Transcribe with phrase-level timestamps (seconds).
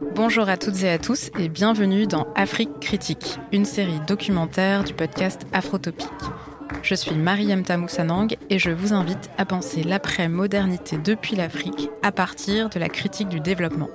[0.00, 4.94] Bonjour à toutes et à tous et bienvenue dans Afrique Critique, une série documentaire du
[4.94, 6.06] podcast Afrotopique.
[6.84, 12.68] Je suis Mariam Tamoussanang et je vous invite à penser l'après-modernité depuis l'Afrique à partir
[12.68, 13.88] de la critique du développement.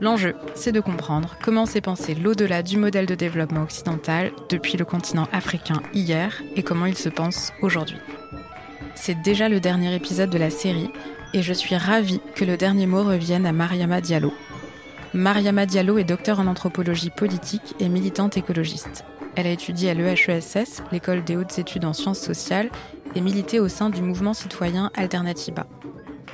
[0.00, 4.84] L'enjeu, c'est de comprendre comment s'est pensé l'au-delà du modèle de développement occidental depuis le
[4.84, 7.98] continent africain hier et comment il se pense aujourd'hui.
[8.94, 10.90] C'est déjà le dernier épisode de la série
[11.34, 14.32] et je suis ravie que le dernier mot revienne à Mariama Diallo.
[15.14, 19.04] Mariama Diallo est docteur en anthropologie politique et militante écologiste.
[19.34, 22.70] Elle a étudié à l'EHESS, l'école des hautes études en sciences sociales,
[23.14, 25.66] et milité au sein du mouvement citoyen Alternatiba.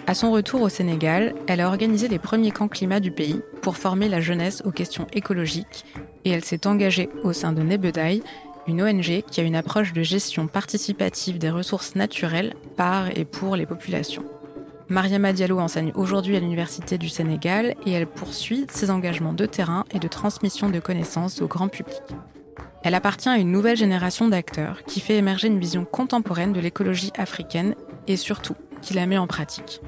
[0.07, 3.77] À son retour au Sénégal, elle a organisé les premiers camps climat du pays pour
[3.77, 5.84] former la jeunesse aux questions écologiques
[6.25, 8.23] et elle s'est engagée au sein de Nebedai,
[8.67, 13.55] une ONG qui a une approche de gestion participative des ressources naturelles par et pour
[13.57, 14.25] les populations.
[14.93, 19.87] Mariama Diallo enseigne aujourd'hui à l'Université du Sénégal et elle poursuit ses engagements de terrain
[19.91, 22.03] et de transmission de connaissances au grand public.
[22.83, 27.11] Elle appartient à une nouvelle génération d'acteurs qui fait émerger une vision contemporaine de l'écologie
[27.17, 27.75] africaine
[28.07, 29.81] et surtout qui la met en pratique.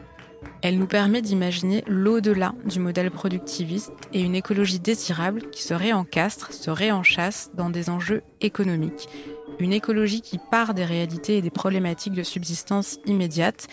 [0.62, 6.54] Elle nous permet d'imaginer l'au-delà du modèle productiviste et une écologie désirable qui se réencastre,
[6.54, 9.10] se réenchasse dans des enjeux économiques.
[9.58, 13.68] Une écologie qui part des réalités et des problématiques de subsistance immédiate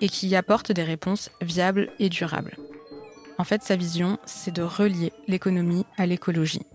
[0.00, 2.56] et qui y apporte des réponses viables et durables.
[3.38, 6.66] En fait, sa vision, c'est de relier l'économie à l'écologie.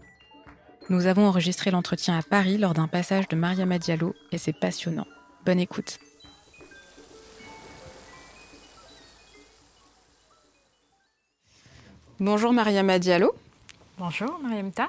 [0.89, 5.07] Nous avons enregistré l'entretien à Paris lors d'un passage de Mariama Diallo et c'est passionnant.
[5.45, 5.99] Bonne écoute.
[12.19, 13.33] Bonjour Mariama Diallo.
[13.97, 14.87] Bonjour Mariamta.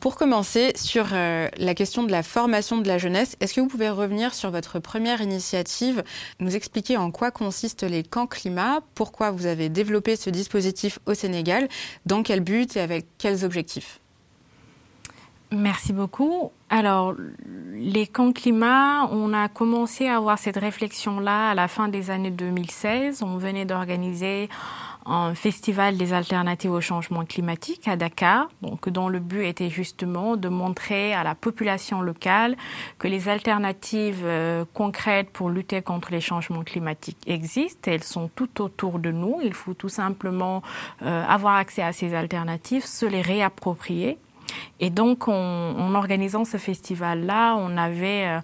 [0.00, 3.66] Pour commencer sur euh, la question de la formation de la jeunesse, est-ce que vous
[3.66, 6.04] pouvez revenir sur votre première initiative,
[6.38, 11.14] nous expliquer en quoi consistent les camps climat, pourquoi vous avez développé ce dispositif au
[11.14, 11.68] Sénégal,
[12.06, 13.98] dans quel but et avec quels objectifs?
[15.50, 16.52] Merci beaucoup.
[16.68, 17.14] Alors,
[17.72, 22.30] les camps climat, on a commencé à avoir cette réflexion-là à la fin des années
[22.30, 23.22] 2016.
[23.22, 24.50] On venait d'organiser
[25.08, 30.36] un festival des alternatives au changement climatique à Dakar, donc dont le but était justement
[30.36, 32.56] de montrer à la population locale
[32.98, 37.90] que les alternatives euh, concrètes pour lutter contre les changements climatiques existent.
[37.90, 39.40] Elles sont tout autour de nous.
[39.42, 40.62] Il faut tout simplement
[41.02, 44.18] euh, avoir accès à ces alternatives, se les réapproprier.
[44.80, 48.40] Et donc, en organisant ce festival-là, on avait euh,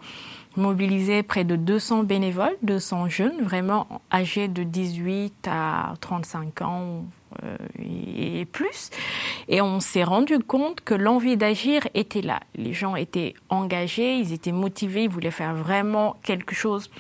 [0.57, 7.05] mobilisé près de 200 bénévoles, 200 jeunes, vraiment âgés de 18 à 35 ans
[7.43, 8.91] euh, et plus.
[9.49, 12.41] Et on s'est rendu compte que l'envie d'agir était là.
[12.55, 16.91] Les gens étaient engagés, ils étaient motivés, ils voulaient faire vraiment quelque chose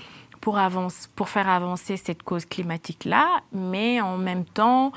[0.41, 3.41] pour, avance, pour faire avancer cette cause climatique-là.
[3.53, 4.93] Mais en même temps,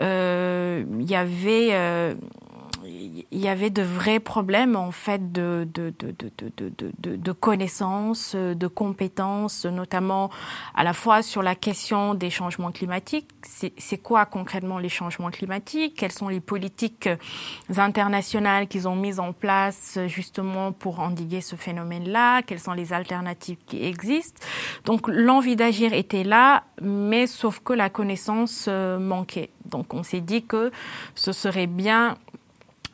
[0.00, 1.70] euh, il y avait...
[1.72, 2.14] Euh,
[2.88, 10.30] il y avait de vrais problèmes en fait de, de, connaissances, de compétences, notamment
[10.74, 13.28] à la fois sur la question des changements climatiques.
[13.42, 15.94] C'est quoi concrètement les changements climatiques?
[15.96, 17.08] Quelles sont les politiques
[17.76, 22.42] internationales qu'ils ont mises en place justement pour endiguer ce phénomène-là?
[22.42, 24.40] Quelles sont les alternatives qui existent?
[24.84, 29.50] Donc l'envie d'agir était là, mais sauf que la connaissance euh, manquait.
[29.64, 30.70] Donc on s'est dit que
[31.14, 32.16] ce serait bien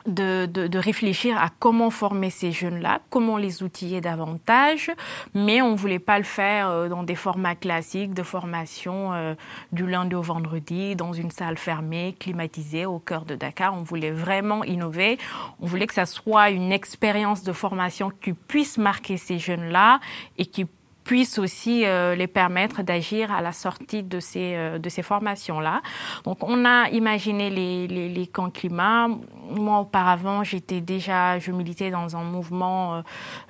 [0.05, 4.91] de, de, de, réfléchir à comment former ces jeunes-là, comment les outiller davantage,
[5.33, 9.35] mais on ne voulait pas le faire euh, dans des formats classiques de formation euh,
[9.71, 13.73] du lundi au vendredi, dans une salle fermée, climatisée, au cœur de Dakar.
[13.73, 15.17] On voulait vraiment innover.
[15.59, 19.99] On voulait que ça soit une expérience de formation qui puisse marquer ces jeunes-là
[20.37, 20.65] et qui
[21.05, 25.81] puisse aussi euh, les permettre d'agir à la sortie de ces, euh, de ces formations-là.
[26.25, 29.07] Donc, on a imaginé les, les, les, camps climat.
[29.51, 33.03] Moi, auparavant, j'étais déjà, je militais dans un mouvement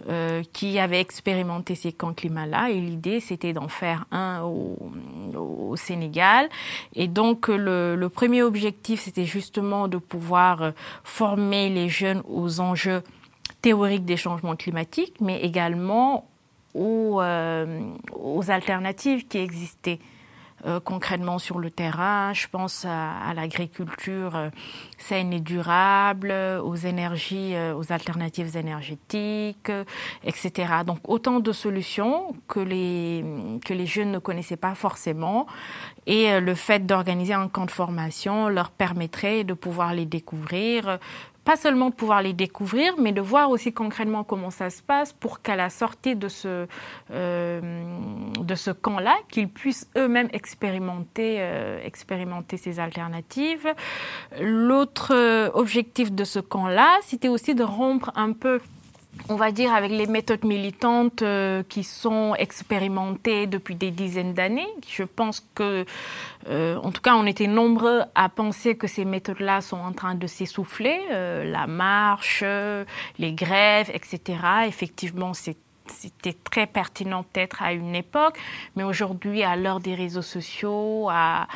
[0.09, 2.69] euh, qui avait expérimenté ces camps climat-là.
[2.69, 4.77] Et l'idée, c'était d'en faire un au,
[5.33, 6.49] au, Sénégal.
[6.93, 10.73] Et donc, le, le premier objectif, c'était justement de pouvoir
[11.03, 13.01] former les jeunes aux enjeux
[13.61, 16.29] théoriques des changements climatiques, mais également
[16.75, 17.79] aux, euh,
[18.13, 19.99] aux alternatives qui existaient.
[20.66, 22.33] Euh, concrètement sur le terrain.
[22.33, 24.49] Je pense à, l'agriculture euh,
[24.97, 26.33] saine et durable,
[26.63, 29.72] aux énergies, aux alternatives énergétiques,
[30.23, 30.73] etc.
[30.87, 35.45] Donc autant de solutions que les jeunes ne connaissaient pas forcément,
[36.07, 40.99] et le fait d'organiser un camp de formation leur permettrait de pouvoir les découvrir
[41.46, 45.14] pas seulement de pouvoir les découvrir, mais de voir aussi concrètement comment ça se passe
[45.14, 46.68] pour qu'à la sortie de ce,
[47.12, 47.84] euh,
[48.40, 53.74] de ce camp-là, qu'ils puissent eux-mêmes expérimenter, euh, expérimenter ces alternatives.
[54.42, 55.14] L'autre
[55.53, 58.59] objectif de ce camp-là, c'était aussi de rompre un peu
[59.29, 64.67] on va dire, avec les méthodes militantes euh, qui sont expérimentées depuis des dizaines d'années.
[64.88, 65.85] Je pense que,
[66.47, 70.16] euh, en tout cas, on était nombreux à penser que ces méthodes-là sont en train
[70.16, 71.00] de s'essouffler.
[71.12, 72.44] Euh, la marche,
[73.17, 74.40] les grèves, etc.
[74.67, 78.38] Effectivement, c'était très pertinent peut-être à une époque,
[78.76, 81.47] mais aujourd'hui, à l'heure des réseaux sociaux, à,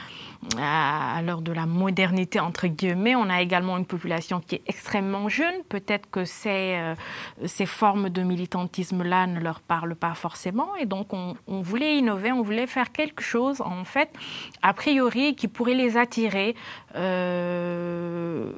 [0.57, 5.27] à l'heure de la modernité, entre guillemets, on a également une population qui est extrêmement
[5.27, 5.63] jeune.
[5.67, 6.95] Peut-être que ces, euh,
[7.45, 10.75] ces formes de militantisme-là ne leur parlent pas forcément.
[10.77, 14.09] Et donc, on, voulait innover, on voulait faire quelque chose, en fait,
[14.61, 16.55] a priori, qui pourrait les attirer.
[16.95, 18.51] Euh,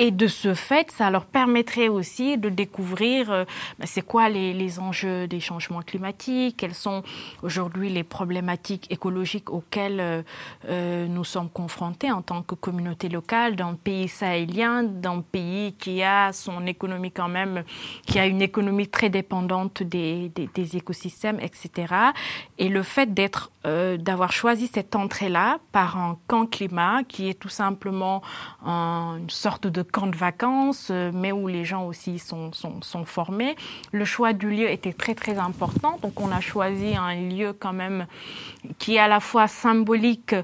[0.00, 3.44] et de ce fait, ça leur permettrait aussi de découvrir euh,
[3.80, 7.02] bah, c'est quoi les, enjeux des changements climatiques, quelles sont
[7.42, 10.22] aujourd'hui les problématiques écologiques auxquelles euh,
[10.68, 15.72] euh, nous sommes confrontés en tant que communauté locale dans le pays sahélien, le pays
[15.72, 17.64] qui a son économie quand même,
[18.06, 20.30] qui a une économie très dépendante des,
[20.74, 21.92] écosystèmes, etc.
[22.58, 27.48] Et le fait d'être, d'avoir choisi cette entrée-là par un camp climat qui est tout
[27.48, 28.22] simplement
[28.64, 32.82] un, une sorte de camp de vacances, euh, mais où les gens aussi sont, sont,
[32.82, 33.56] sont, formés.
[33.92, 37.72] Le choix du lieu était très très important, donc on a choisi un lieu quand
[37.72, 38.06] même
[38.78, 40.34] qui est à la fois symbolique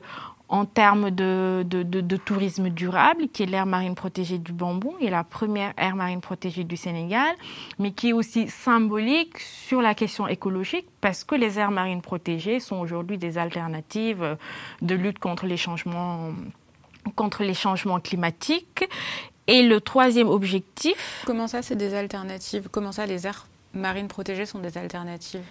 [0.49, 4.95] en termes de, de, de, de, tourisme durable, qui est l'aire marine protégée du Bambou,
[5.01, 7.35] et la première aire marine protégée du Sénégal,
[7.79, 12.61] mais qui est aussi symbolique sur la question écologique, parce que les aires marines protégées
[12.61, 14.37] sont aujourd'hui des alternatives
[14.83, 16.31] de lutte contre les changements
[17.17, 18.89] contre les changements climatiques
[19.47, 21.23] et le troisième objectif.
[21.27, 22.69] Comment ça, c'est des alternatives?
[22.71, 25.43] Comment ça, les aires marines protégées sont des alternatives?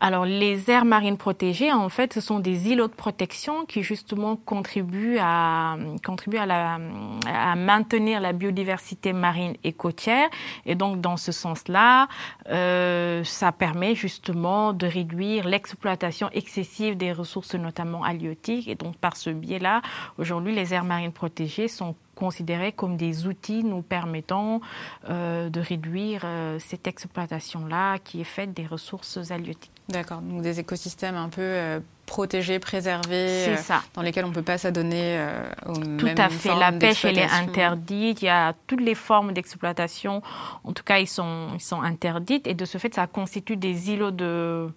[0.00, 4.34] Alors, les aires marines protégées, en fait, ce sont des îlots de protection qui, justement,
[4.34, 6.80] contribuent à, contribuent à, la,
[7.26, 10.28] à maintenir la biodiversité marine et côtière.
[10.66, 12.08] Et donc, dans ce sens-là,
[12.48, 18.66] euh, ça permet, justement, de réduire l'exploitation excessive des ressources, notamment halieutiques.
[18.66, 19.82] Et donc, par ce biais-là,
[20.18, 24.60] aujourd'hui, les aires marines protégées sont considérés comme des outils nous permettant
[25.08, 29.70] euh, de réduire euh, cette exploitation-là qui est faite des ressources halieutiques.
[29.88, 33.82] D'accord, donc des écosystèmes un peu euh, protégés, préservés, ça.
[33.94, 35.24] dans lesquels on ne peut pas s'adonner
[35.66, 38.96] aux Tout mêmes à fait, la pêche elle est interdite, il y a toutes les
[38.96, 40.20] formes d'exploitation,
[40.64, 42.48] en tout cas ils sont, ils sont interdites.
[42.48, 44.68] Et de ce fait ça constitue des îlots de...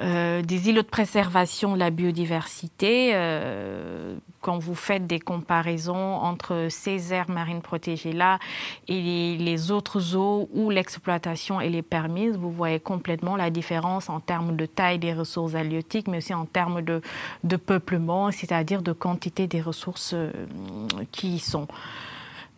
[0.00, 3.10] Euh, des îlots de préservation de la biodiversité.
[3.14, 8.38] Euh, quand vous faites des comparaisons entre ces aires marines protégées-là
[8.86, 14.54] et les, autres eaux où l'exploitation est permise, vous voyez complètement la différence en termes
[14.54, 17.00] de taille des ressources halieutiques, mais aussi en termes de,
[17.56, 20.30] peuplement, c'est-à-dire de quantité des ressources euh,
[21.10, 21.66] qui y sont.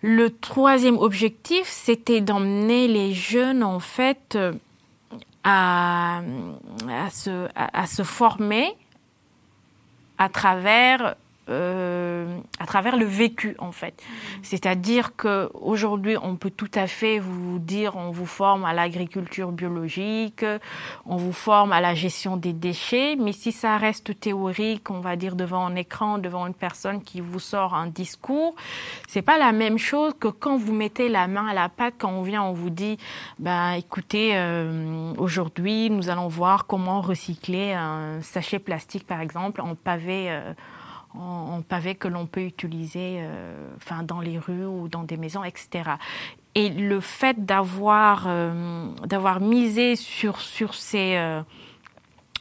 [0.03, 4.37] Le troisième objectif, c'était d'emmener les jeunes, en fait,
[5.45, 6.23] à,
[7.11, 8.77] se former
[10.19, 11.17] à travers
[11.49, 13.95] euh, à travers le vécu en fait.
[13.95, 14.15] Mmh.
[14.43, 19.51] C'est-à-dire que aujourd'hui on peut tout à fait vous dire on vous forme à l'agriculture
[19.51, 20.45] biologique,
[21.07, 25.17] on vous forme à la gestion des déchets, mais si ça reste théorique, on va
[25.17, 28.55] dire devant un écran, devant une personne qui vous sort un discours,
[29.09, 32.11] c'est pas la même chose que quand vous mettez la main à la pâte, quand
[32.11, 32.99] on vient, on vous dit
[33.39, 39.75] ben écoutez euh, aujourd'hui nous allons voir comment recycler un sachet plastique par exemple en
[39.75, 40.53] pavé euh,
[41.15, 45.17] en, en pavé que l'on peut utiliser euh, enfin, dans les rues ou dans des
[45.17, 45.91] maisons, etc.
[46.55, 51.17] Et le fait d'avoir euh, d'avoir misé sur, sur ces...
[51.17, 51.43] Euh,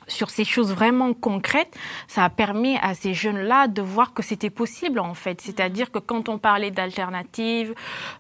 [0.09, 4.49] sur ces choses vraiment concrètes, ça a permis à ces jeunes-là de voir que c'était
[4.49, 5.39] possible en fait.
[5.39, 7.73] C'est-à-dire que quand on parlait d'alternatives,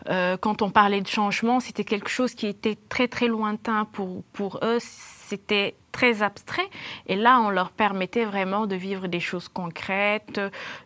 [0.07, 4.23] euh, quand on parlait de changement, c'était quelque chose qui était très très lointain pour,
[4.33, 4.77] pour eux.
[5.29, 6.67] C'était très abstrait.
[7.05, 10.41] Et là, on leur permettait vraiment de vivre des choses concrètes,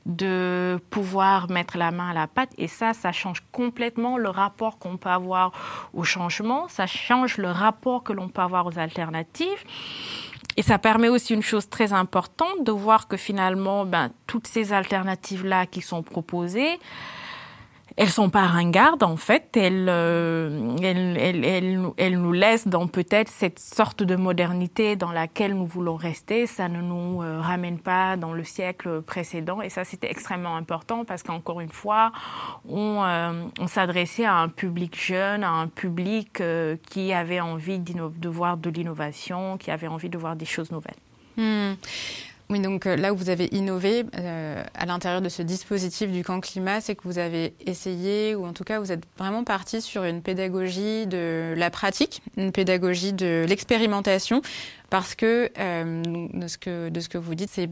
[0.06, 2.50] de pouvoir mettre la main à la pâte.
[2.58, 5.54] Et ça, ça change complètement le rapport qu'on peut avoir
[5.94, 6.68] au changement.
[6.68, 9.64] Ça change le rapport que l'on peut avoir aux alternatives.
[10.58, 14.74] Et ça permet aussi une chose très importante de voir que finalement, ben, toutes ces
[14.74, 16.80] alternatives-là qui sont proposées,
[17.96, 23.30] elles sont pas ringardes en fait, elles, euh, elles, elles, elles, nous laissent dans peut-être
[23.30, 26.48] cette sorte de modernité dans laquelle nous voulons rester.
[26.48, 31.06] Ça ne nous euh, ramène pas dans le siècle précédent et ça c'était extrêmement important
[31.06, 32.12] parce qu'encore une fois,
[32.68, 33.34] on, euh,
[33.68, 36.42] s'adressait à un public jeune, à un public
[36.90, 40.96] qui avait envie de voir de l'innovation, qui avait envie de voir des choses nouvelles.
[41.38, 41.74] Hmm.
[42.50, 46.24] Oui, donc euh, là où vous avez innové euh, à l'intérieur de ce dispositif du
[46.24, 49.82] camp climat, c'est que vous avez essayé, ou en tout cas vous êtes vraiment parti
[49.82, 54.42] sur une pédagogie de la pratique, une pédagogie de l'expérimentation,
[54.90, 56.04] parce que, euh,
[56.60, 57.70] que de ce que vous dites, c'est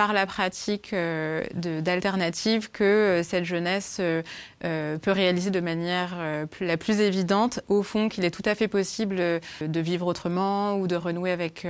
[0.00, 6.16] par la pratique euh, d'alternatives que euh, cette jeunesse euh, peut réaliser de manière
[6.62, 9.16] la plus évidente, au fond, qu'il est tout à fait possible
[9.60, 11.66] de vivre autrement ou de renouer avec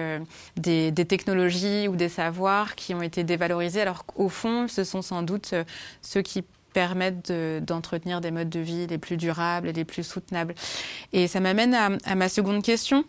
[0.57, 5.23] des, technologies ou des savoirs qui ont été dévalorisés, alors qu'au fond, ce sont sans
[5.23, 5.55] doute
[6.01, 10.55] ceux qui permettent d'entretenir des modes de vie les plus durables et les plus soutenables.
[11.13, 13.05] Et ça m'amène à ma seconde question.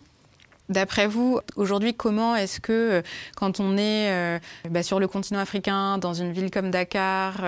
[0.72, 3.02] D'après vous, aujourd'hui, comment est-ce que euh,
[3.36, 7.42] quand on est euh, bah, sur le continent africain, dans une ville comme Dakar,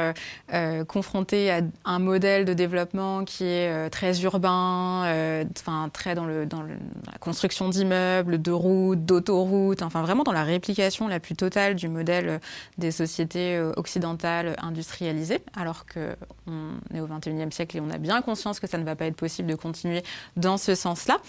[0.53, 5.05] euh, confronté à un modèle de développement qui est très urbain,
[5.57, 6.43] enfin très dans, la
[7.21, 12.41] construction d'immeubles, de routes, d'autoroutes, enfin vraiment dans la réplication la plus totale du modèle
[12.77, 18.59] des sociétés occidentales industrialisées, alors qu'on est au XXIe siècle et on a bien conscience
[18.59, 20.03] que ça ne va pas être possible de continuer
[20.35, 21.19] dans ce sens-là.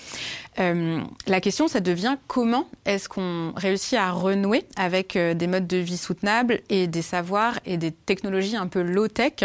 [0.59, 5.77] la question, ça devient comment est-ce qu'on réussit à renouer avec euh, des modes de
[5.77, 9.45] vie soutenables et des savoirs et des technologies un peu low-tech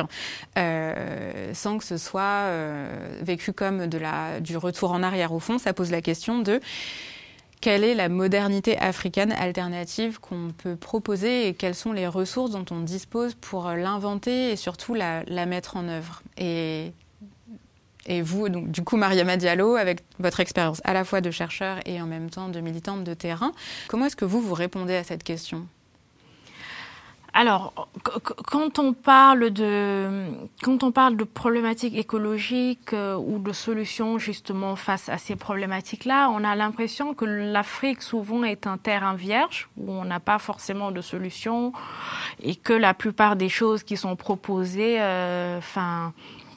[0.58, 5.34] euh, sans que ce soit euh, vécu comme de la, du retour en arrière?
[5.34, 6.60] Au fond, ça pose la question de
[7.62, 12.66] quelle est la modernité africaine alternative qu'on peut proposer et quelles sont les ressources dont
[12.72, 16.24] on dispose pour l'inventer et surtout la, mettre en œuvre?
[18.06, 21.80] Et vous, donc, du coup, Mariama Diallo, avec votre expérience à la fois de chercheur
[21.86, 23.52] et en même temps de militante de terrain,
[23.88, 25.68] comment est-ce que vous, vous répondez à cette question?
[27.34, 27.88] Alors,
[28.48, 30.10] quand on parle de
[30.64, 36.30] quand on parle de problématiques écologiques euh, ou de solutions justement face à ces problématiques-là,
[36.32, 40.92] on a l'impression que l'Afrique souvent est un terrain vierge où on n'a pas forcément
[40.92, 41.72] de solution
[42.42, 45.02] et que la plupart des choses qui sont proposées, enfin.
[45.02, 46.49] Euh, euh,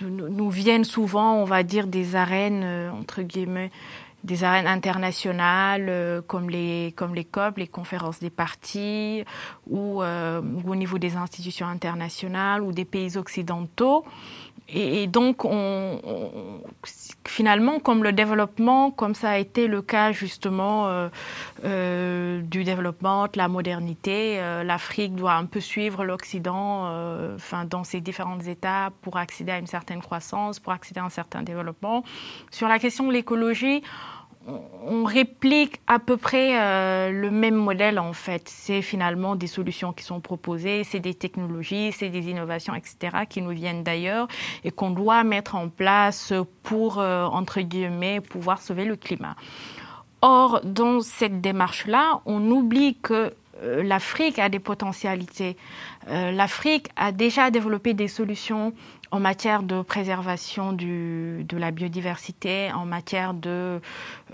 [0.00, 3.70] nous viennent souvent, on va dire, des arènes, euh, entre guillemets,
[4.24, 9.24] des arènes internationales euh, comme les comme les COP, les conférences des partis,
[9.72, 14.04] euh, ou, au niveau des institutions internationales ou des pays occidentaux.
[14.72, 16.30] Et, donc, on, on,
[17.26, 21.08] finalement, comme le développement, comme ça a été le cas justement euh,
[21.64, 27.64] euh, du développement, de la modernité, euh, l'Afrique doit un peu suivre l'Occident, euh, enfin,
[27.64, 31.42] dans ses différentes étapes pour accéder à une certaine croissance, pour accéder à un certain
[31.42, 32.04] développement.
[32.50, 33.82] Sur la question de l'écologie,
[34.46, 38.48] on réplique à peu près euh, le même modèle en fait.
[38.48, 43.42] C'est finalement des solutions qui sont proposées, c'est des technologies, c'est des innovations, etc., qui
[43.42, 44.28] nous viennent d'ailleurs
[44.64, 46.32] et qu'on doit mettre en place
[46.62, 49.36] pour, euh, entre guillemets, pouvoir sauver le climat.
[50.22, 53.32] Or, dans cette démarche-là, on oublie que
[53.62, 55.56] euh, l'Afrique a des potentialités.
[56.08, 58.72] L'Afrique a déjà développé des solutions
[59.10, 63.80] en matière de préservation du, de la biodiversité, en matière de,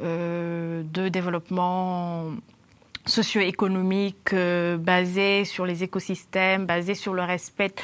[0.02, 2.24] euh, développement
[3.06, 7.74] socio-économique euh, basé sur les écosystèmes, basé sur le respect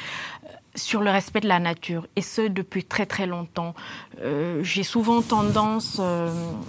[0.75, 3.75] sur le respect de la nature, et ce depuis très très longtemps.
[4.23, 6.01] Euh, J'ai souvent tendance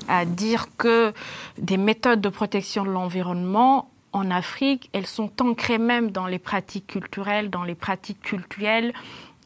[0.09, 1.15] à dire que
[1.57, 6.87] des méthodes de protection de l'environnement en Afrique, elles sont ancrées même dans les pratiques
[6.87, 8.93] culturelles, dans les pratiques culturelles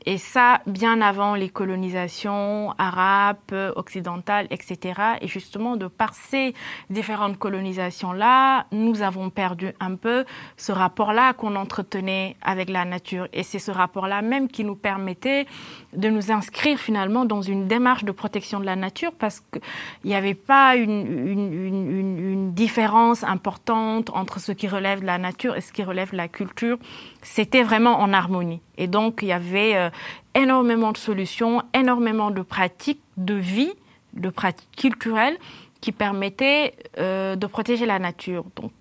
[0.09, 3.37] et ça, bien avant les colonisations arabes,
[3.77, 5.19] occidentales, etc.
[5.21, 6.55] Et justement, de par ces
[6.89, 10.25] différentes colonisations-là, nous avons perdu un peu
[10.57, 13.29] ce rapport-là qu'on entretenait avec la nature.
[13.35, 15.47] Et c'est ce rapport-là même qui nous permettait
[15.93, 19.61] de nous inscrire finalement dans une démarche de protection de la nature parce qu'il
[20.05, 25.19] n'y avait pas une, une, une, une, différence importante entre ce qui relève de la
[25.19, 26.79] nature et ce qui relève de la culture.
[27.23, 28.61] C'était vraiment en harmonie.
[28.77, 29.91] Et donc, il y avait euh,
[30.35, 33.73] énormément de solutions, énormément de pratiques de vie,
[34.15, 35.37] de pratiques culturelles
[35.81, 38.45] qui permettaient euh, de protéger la nature.
[38.57, 38.73] Donc,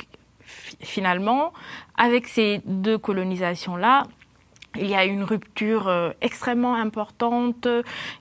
[0.81, 1.53] finalement,
[1.97, 4.07] avec ces deux colonisations-là,
[4.75, 7.67] il y a une rupture euh, extrêmement importante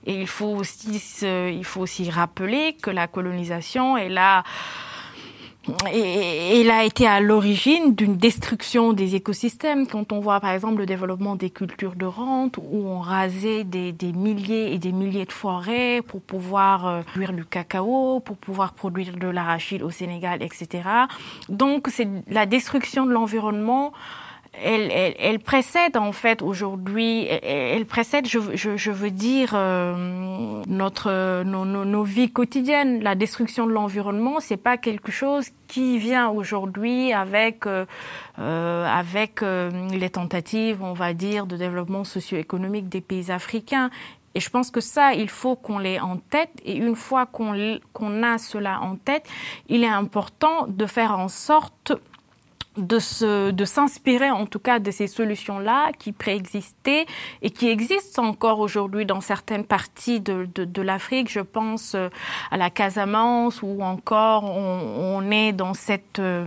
[0.05, 4.43] et il faut aussi, il faut aussi rappeler que la colonisation est là
[5.91, 9.87] et, il a été à l'origine d'une destruction des écosystèmes.
[9.87, 13.91] Quand on voit par exemple le développement des cultures de rente, où on rasait des,
[13.91, 18.73] des milliers et des milliers de forêts pour pouvoir euh, produire du cacao, pour pouvoir
[18.73, 20.89] produire de l'arachide au Sénégal, etc.
[21.49, 23.93] Donc c'est la destruction de l'environnement
[24.63, 33.01] elle, précède en fait aujourd'hui, elle, précède, je, veux dire, euh, notre nos, vies quotidiennes.
[33.01, 37.85] La destruction de l'environnement, c'est pas quelque chose qui vient aujourd'hui avec euh,
[38.39, 43.89] euh, avec les tentatives, on va dire, de développement socio-économique des pays africains.
[44.35, 46.51] Et je pense que ça, il faut qu'on l'ait en tête.
[46.63, 49.27] Et une fois qu'on qu'on a cela en tête,
[49.67, 51.93] il est important de faire en sorte
[52.77, 57.05] de, se, de s'inspirer en tout cas de ces solutions-là qui préexistaient
[57.41, 61.31] et qui existent encore aujourd'hui dans certaines parties de, de, de l'Afrique.
[61.31, 62.09] Je pense euh,
[62.51, 66.45] à la Casamance ou encore on, on est dans cette euh,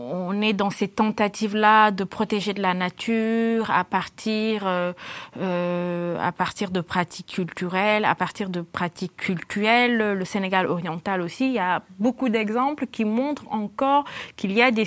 [0.00, 4.92] on est dans ces tentatives-là de protéger de la nature à partir euh,
[5.38, 9.96] euh, à partir de pratiques culturelles, à partir de pratiques culturelles.
[9.96, 14.04] Le Sénégal oriental aussi, il y a beaucoup d'exemples qui montrent encore
[14.36, 14.84] qu'il y a des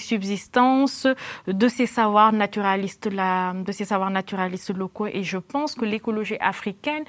[1.47, 5.07] de ces savoirs naturalistes de ces savoirs naturalistes locaux.
[5.07, 7.03] Et je pense que l'écologie africaine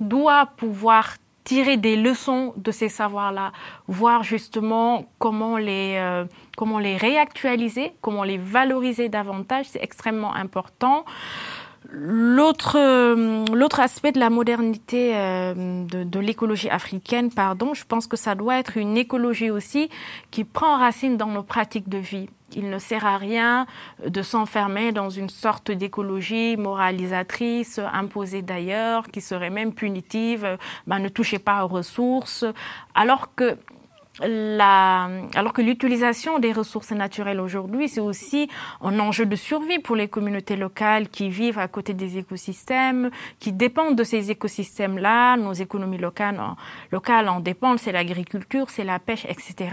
[0.00, 3.52] doit pouvoir tirer des leçons de ces savoirs-là,
[3.88, 6.24] voir justement comment les, euh,
[6.56, 11.04] comment les réactualiser, comment les valoriser davantage, c'est extrêmement important.
[11.92, 18.06] L'autre, euh, l'autre aspect de la modernité euh, de, de l'écologie africaine, pardon, je pense
[18.06, 19.90] que ça doit être une écologie aussi
[20.30, 22.28] qui prend racine dans nos pratiques de vie.
[22.54, 23.66] Il ne sert à rien
[24.04, 31.08] de s'enfermer dans une sorte d'écologie moralisatrice, imposée d'ailleurs, qui serait même punitive, ben, ne
[31.08, 32.44] touchez pas aux ressources,
[32.94, 33.56] alors que
[34.22, 38.48] alors que l'utilisation des ressources naturelles aujourd'hui, c'est aussi
[38.82, 43.52] un enjeu de survie pour les communautés locales qui vivent à côté des écosystèmes, qui
[43.52, 45.36] dépendent de ces écosystèmes-là.
[45.36, 49.68] Nos économies locales en dépendent, c'est l'agriculture, c'est la pêche, etc.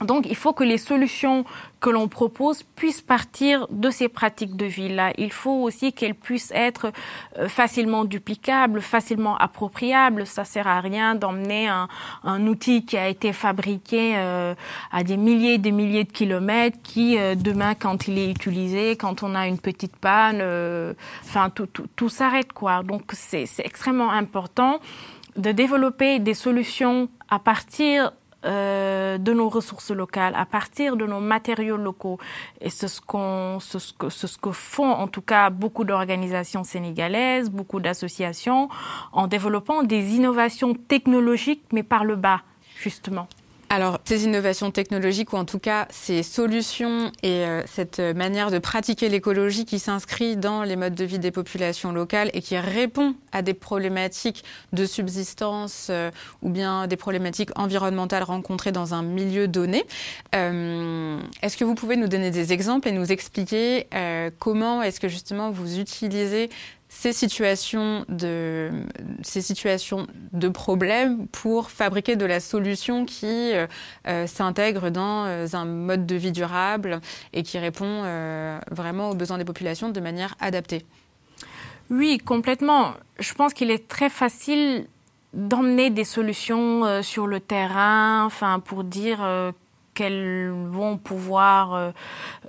[0.00, 1.44] Donc, il faut que les solutions
[1.80, 5.12] que l'on propose puissent partir de ces pratiques de vie-là.
[5.18, 6.90] Il faut aussi qu'elles puissent être
[7.38, 10.26] euh, facilement duplicables, facilement appropriables.
[10.26, 11.88] Ça sert à rien d'emmener un,
[12.24, 14.54] un, outil qui a été fabriqué euh,
[14.90, 18.96] à des milliers et des milliers de kilomètres, qui euh, demain, quand il est utilisé,
[18.96, 20.42] quand on a une petite panne,
[21.22, 22.82] enfin tout, tout, tout s'arrête quoi.
[22.82, 24.80] Donc, c'est extrêmement important
[25.36, 28.12] de développer des solutions à partir
[28.44, 32.18] euh, de nos ressources locales, à partir de nos matériaux locaux.
[32.60, 37.50] Et c'est ce, qu'on, ce, que, ce que font en tout cas beaucoup d'organisations sénégalaises,
[37.50, 38.68] beaucoup d'associations,
[39.12, 42.42] en développant des innovations technologiques, mais par le bas,
[42.76, 43.28] justement.
[43.74, 48.60] Alors, ces innovations technologiques, ou en tout cas ces solutions et euh, cette manière de
[48.60, 53.16] pratiquer l'écologie qui s'inscrit dans les modes de vie des populations locales et qui répond
[53.32, 59.48] à des problématiques de subsistance euh, ou bien des problématiques environnementales rencontrées dans un milieu
[59.48, 59.82] donné.
[60.36, 63.88] Euh, est-ce que vous pouvez nous donner des exemples et nous expliquer
[64.38, 66.48] comment est-ce que justement vous utilisez
[66.94, 68.70] ces situations de,
[69.22, 73.66] ces situations de problèmes pour fabriquer de la solution qui euh,
[74.06, 77.00] euh, s'intègre dans euh, un mode de vie durable
[77.32, 78.04] et qui répond
[78.70, 80.86] vraiment aux besoins des populations de manière adaptée.
[81.90, 82.94] Oui, complètement.
[83.18, 84.86] Je pense qu'il est très facile
[85.32, 89.52] d'emmener des solutions sur le terrain, enfin pour dire
[89.94, 91.90] qu'elles vont pouvoir euh,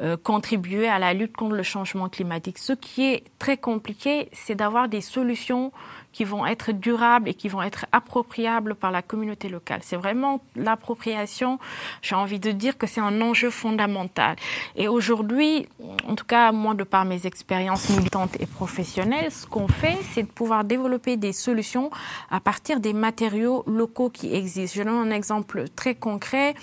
[0.01, 2.58] euh, contribuer à la lutte contre le changement climatique.
[2.58, 5.71] Ce qui est très compliqué, c'est d'avoir des solutions
[6.15, 9.81] qui vont être durables et qui vont être appropriables par la communauté locale.
[9.84, 11.60] C'est vraiment l'appropriation.
[12.01, 14.38] J'ai envie de dire que c'est un enjeu fondamental.
[14.77, 15.67] Et aujourd'hui,
[16.08, 20.23] en tout cas, moi, de par mes expériences militantes et professionnelles, ce qu'on fait, c'est
[20.23, 21.89] de pouvoir développer des solutions
[22.31, 24.75] à partir des matériaux locaux qui existent.
[24.77, 26.55] Je donne un exemple très concret.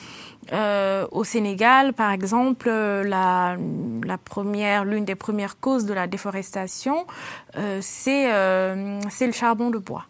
[0.52, 3.56] Euh, au Sénégal, par exemple, la,
[4.04, 7.06] la première, l'une des premières causes de la déforestation,
[7.56, 10.06] euh, c'est euh, le charbon de bois.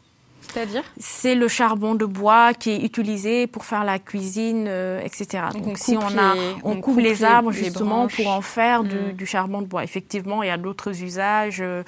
[0.52, 0.82] C'est-à-dire?
[0.98, 5.44] C'est le charbon de bois qui est utilisé pour faire la cuisine, euh, etc.
[5.52, 9.12] Donc, Donc si on a, on, coupe, les arbres justement pour en faire du, mm.
[9.12, 9.84] du, charbon de bois.
[9.84, 11.82] Effectivement, il y a d'autres usages euh,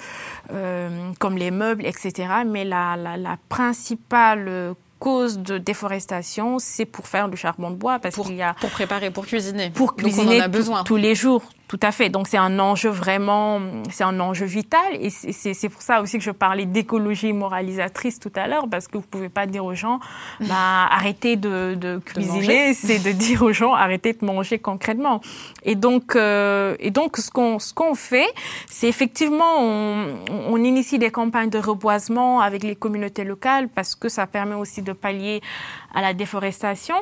[0.51, 2.27] euh, comme les meubles, etc.
[2.45, 4.73] Mais la, la, la principale
[5.05, 8.71] cause de déforestation, c'est pour faire du charbon de bois parce qu'il y a pour
[8.71, 9.69] préparer, pour cuisiner.
[9.69, 10.83] Pour cuisiner a besoin.
[10.83, 11.43] tous les jours.
[11.67, 12.09] Tout à fait.
[12.09, 16.23] Donc c'est un enjeu vraiment, c'est un enjeu vital et c'est pour ça aussi que
[16.23, 19.99] je parlais d'écologie moralisatrice tout à l'heure parce que vous pouvez pas dire aux gens,
[20.41, 25.21] bah, arrêtez de, de cuisiner, c'est de dire aux gens arrêtez de manger concrètement.
[25.63, 28.29] Et donc euh, et donc ce qu'on ce qu'on fait,
[28.67, 34.07] c'est effectivement on, on initie des campagnes de reboisement avec les communautés locales parce que
[34.07, 35.41] ça permet aussi de pallier
[35.95, 36.95] à la déforestation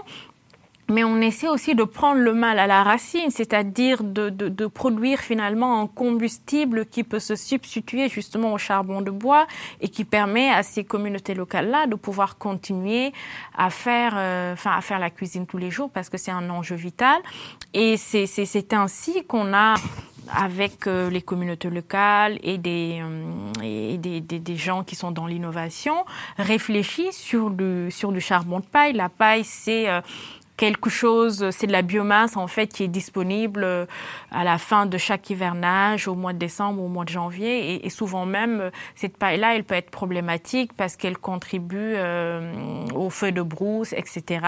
[0.94, 4.66] mais on essaie aussi de prendre le mal à la racine, c'est-à-dire de, de, de,
[4.68, 9.48] produire finalement un combustible qui peut se substituer justement au charbon de bois
[9.82, 13.12] et qui permet à ces communautés locales-là de pouvoir continuer
[13.58, 16.50] à faire, euh, enfin à faire la cuisine tous les jours parce que c'est un
[16.52, 17.20] enjeu vital.
[17.74, 19.74] Et c'est ainsi qu'on a
[20.32, 25.28] avec euh, les communautés locales et des, euh, et des, des, gens qui sont dans
[25.28, 26.06] l'innovation,
[26.38, 28.94] réfléchi sur du, sur du charbon de paille.
[28.94, 29.88] La paille, c'est
[30.64, 33.86] quelque chose, c'est de la biomasse en fait qui est disponible euh,
[34.32, 37.90] à la fin de chaque hivernage, au mois de décembre, au mois de janvier, et,
[37.90, 42.54] souvent même cette paille-là, elle peut être problématique parce qu'elle contribue euh,
[42.96, 44.46] aux feux de brousse, etc.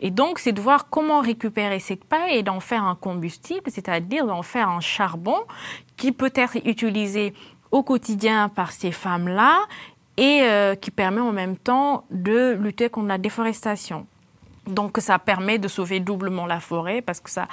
[0.00, 4.24] Et donc c'est de voir comment récupérer cette paille et d'en faire un combustible, c'est-à-dire
[4.24, 5.40] d'en faire un charbon
[5.98, 7.34] qui peut être utilisé
[7.70, 9.58] au quotidien par ces femmes-là
[10.16, 14.06] et euh, qui permet en même temps de lutter contre la déforestation.
[14.66, 17.48] Donc ça permet de sauver doublement la forêt parce que ça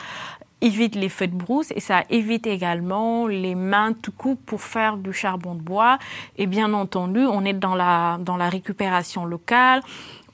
[0.61, 4.97] évite les feux de brousse et ça évite également les mains tout coups pour faire
[4.97, 5.99] du charbon de bois.
[6.37, 9.81] Et bien entendu, on est dans la, dans la récupération locale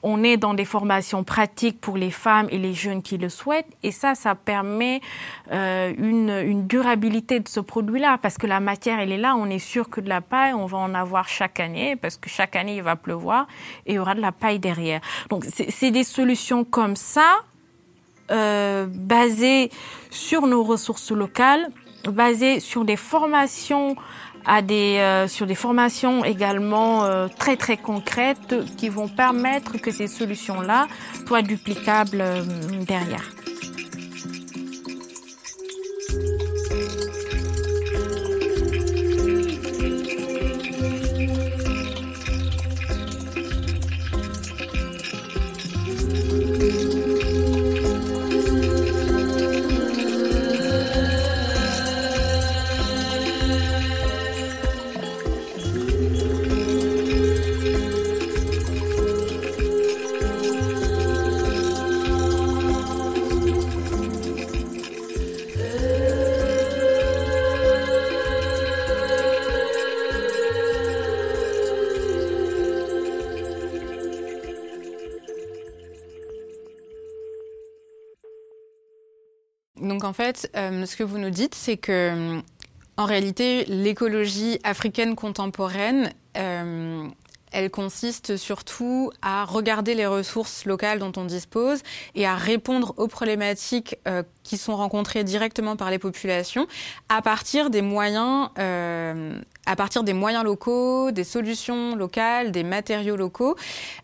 [0.06, 3.72] on est dans des formations pratiques pour les femmes et les jeunes qui le souhaitent.
[3.82, 5.00] Et ça, ça permet
[5.50, 9.34] euh, une, une, durabilité de ce produit-là, parce que la matière, elle est là.
[9.34, 12.28] On est sûr que de la paille, on va en avoir chaque année, parce que
[12.28, 13.48] chaque année, il va pleuvoir
[13.86, 15.00] et il y aura de la paille derrière.
[15.30, 17.38] Donc, c'est des solutions comme ça,
[18.30, 19.70] euh, basées
[20.10, 21.70] sur nos ressources locales,
[22.12, 23.96] basées sur des formations
[24.46, 29.90] à des, euh, sur des formations également euh, très très concrètes qui vont permettre que
[29.90, 30.86] ces solutions-là
[31.26, 32.42] soient duplicables euh,
[32.86, 33.24] derrière.
[80.34, 82.40] Fait, euh, ce que vous nous dites, c'est que euh,
[82.96, 87.08] en réalité, l'écologie africaine contemporaine, euh,
[87.52, 91.82] elle consiste surtout à regarder les ressources locales dont on dispose
[92.14, 93.96] et à répondre aux problématiques
[94.42, 96.66] qui sont rencontrées directement par les populations
[97.08, 103.54] à partir des moyens, à partir des moyens locaux, des solutions locales, des matériaux locaux,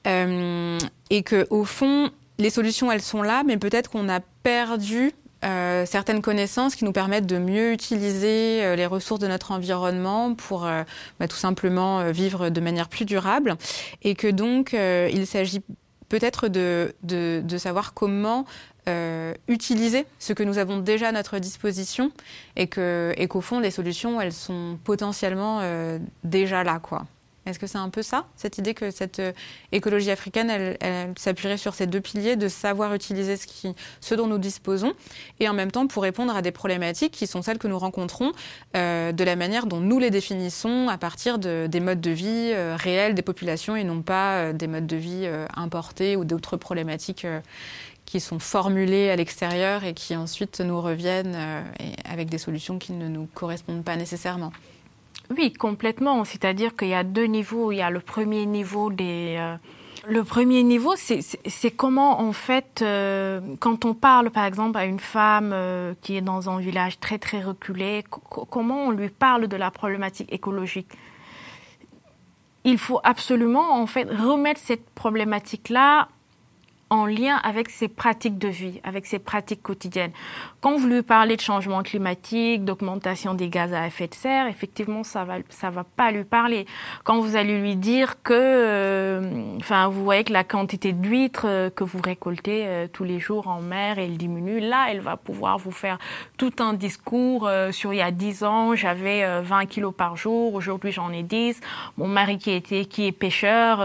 [0.05, 5.87] et que au fond, les solutions elles sont là, mais peut-être qu'on a perdu euh,
[5.87, 10.67] certaines connaissances qui nous permettent de mieux utiliser euh, les ressources de notre environnement pour
[10.67, 10.83] euh,
[11.19, 13.57] bah, tout simplement vivre de manière plus durable
[14.03, 15.63] et que donc il s'agit
[16.09, 18.45] peut-être de, de, de, savoir comment
[19.49, 22.11] utiliser ce que nous avons déjà à notre disposition
[22.57, 25.61] et qu'au et qu'au fond les solutions elles sont potentiellement
[26.25, 27.07] déjà là quoi.
[27.47, 29.33] Est-ce que c'est un peu ça, cette idée que cette euh,
[29.73, 30.77] écologie africaine,
[31.17, 33.37] s'appuierait sur ces deux piliers de savoir utiliser
[34.01, 34.93] ce, dont nous disposons
[35.39, 38.33] et en même temps pour répondre à des problématiques qui sont celles que nous rencontrons
[38.77, 42.51] euh, de la manière dont nous les définissons à partir de, des modes de vie
[42.53, 47.27] euh, réels des populations et non pas des modes de vie importés ou d'autres problématiques
[48.05, 51.37] qui sont formulées à l'extérieur et qui ensuite nous reviennent
[52.05, 54.53] avec des solutions qui ne nous correspondent pas nécessairement.
[55.37, 56.25] Oui, complètement.
[56.25, 57.73] C'est-à-dire qu'il y a deux niveaux.
[57.73, 59.37] Il y a le premier niveau des...
[59.39, 59.57] Euh,
[60.09, 64.99] le premier niveau, c'est comment, en fait, euh, quand on parle, par exemple, à une
[64.99, 69.57] femme euh, qui est dans un village très, très reculé, comment on lui parle de
[69.57, 70.89] la problématique écologique?
[72.65, 76.09] Il faut absolument, en fait, remettre cette problématique-là
[76.91, 80.11] en lien avec ses pratiques de vie, avec ses pratiques quotidiennes.
[80.61, 85.05] Quand vous lui parlez de changement climatique, d'augmentation des gaz à effet de serre, effectivement,
[85.05, 86.67] ça va, ça va pas lui parler.
[87.05, 91.71] Quand vous allez lui dire que, euh, enfin, vous voyez que la quantité d'huîtres euh,
[91.71, 95.59] que vous récoltez euh, tous les jours en mer, elle diminue, là, elle va pouvoir
[95.59, 95.99] vous faire
[96.39, 100.91] tout un discours sur il y a 10 ans, j'avais 20 kilos par jour, aujourd'hui
[100.91, 101.61] j'en ai 10.
[101.99, 103.85] Mon mari qui était, qui est pêcheur,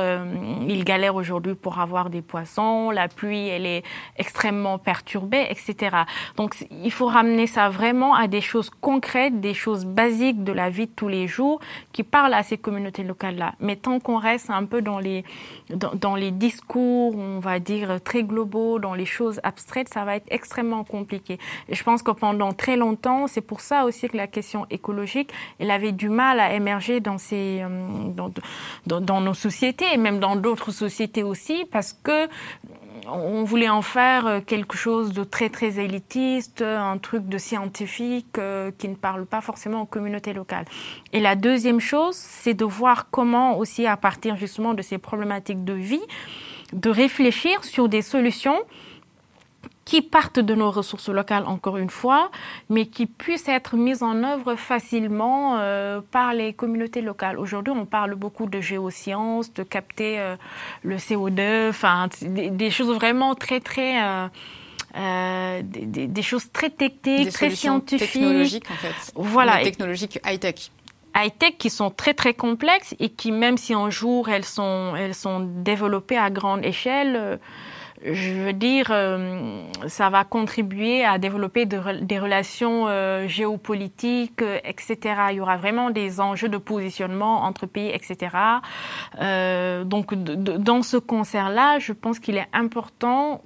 [0.67, 3.83] il galère aujourd'hui pour avoir des poissons la pluie, elle est
[4.17, 5.97] extrêmement perturbée, etc.
[6.37, 10.69] Donc, il faut ramener ça vraiment à des choses concrètes, des choses basiques de la
[10.69, 11.59] vie de tous les jours
[11.93, 13.53] qui parlent à ces communautés locales-là.
[13.59, 15.23] Mais tant qu'on reste un peu dans les,
[15.69, 20.27] dans, les discours, on va dire, très globaux, dans les choses abstraites, ça va être
[20.29, 21.37] extrêmement compliqué.
[21.69, 25.31] Et je pense que pendant très longtemps, c'est pour ça aussi que la question écologique,
[25.59, 27.69] elle avait du mal à émerger dans, ces, euh,
[28.85, 32.27] dans, dans nos sociétés et même dans d'autres sociétés aussi, parce que
[33.07, 38.37] on voulait en faire euh, quelque chose de très très élitiste, un truc de scientifique
[38.37, 40.65] euh, qui ne parle pas forcément aux communautés locales.
[41.13, 45.63] Et la deuxième chose, c'est de voir comment aussi à partir justement de ces problématiques
[45.63, 46.01] de vie,
[46.73, 48.59] de réfléchir sur des solutions
[49.85, 52.31] qui partent de nos ressources locales, encore une fois,
[52.69, 57.37] mais qui puissent être mises en œuvre facilement euh, par les communautés locales.
[57.37, 60.35] Aujourd'hui, on parle beaucoup de géosciences, de capter euh,
[60.81, 64.01] le CO2, enfin, des, choses vraiment très, très...
[64.97, 68.11] Euh, des, choses très techniques, très scientifiques.
[68.13, 69.11] technologiques, en fait.
[69.15, 69.57] Voilà.
[69.57, 70.71] Des technologiques high-tech
[71.17, 75.15] high-tech qui sont très très complexes et qui même si un jour elles sont elles
[75.15, 77.39] sont développées à grande échelle
[78.03, 84.97] je veux dire, euh, ça va contribuer à développer des relations euh, géopolitiques, euh, etc.
[85.31, 88.35] Il y aura vraiment des enjeux de positionnement entre pays, etc.
[89.85, 93.41] donc, dans ce concert-là, je pense qu'il est important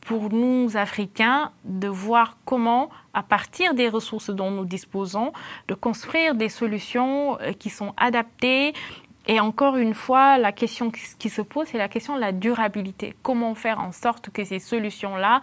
[0.00, 5.32] pour nous, Africains, de voir comment, à partir des ressources dont nous disposons,
[5.68, 8.74] de construire des solutions qui sont adaptées
[9.26, 13.14] et encore une fois, la question qui se pose, c'est la question de la durabilité.
[13.22, 15.40] Comment faire en sorte que ces solutions-là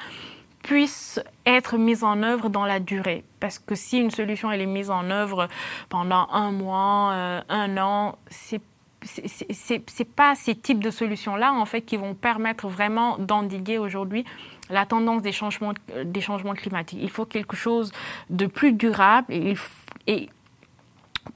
[0.63, 3.23] puissent être mises en œuvre dans la durée?
[3.39, 5.47] Parce que si une solution elle est mise en œuvre
[5.89, 8.61] pendant un mois, euh, un an, c'est
[9.03, 14.25] c'est pas ces types de solutions-là en fait qui vont permettre vraiment d'endiguer aujourd'hui
[14.69, 15.73] la tendance des changements,
[16.05, 16.99] des changements climatiques.
[17.01, 17.91] Il faut quelque chose
[18.29, 19.33] de plus durable
[20.05, 20.29] et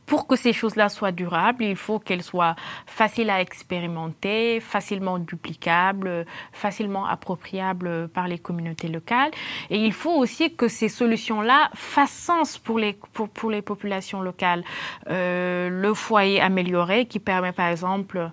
[0.05, 6.25] pour que ces choses-là soient durables, il faut qu'elles soient faciles à expérimenter, facilement duplicables,
[6.51, 9.31] facilement appropriables par les communautés locales.
[9.69, 14.63] Et il faut aussi que ces solutions-là fassent sens pour les, pour, les populations locales.
[15.09, 18.31] Euh, le foyer amélioré qui permet par exemple...